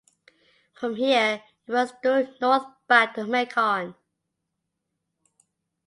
[0.73, 3.93] From here it runs due north back to Macon.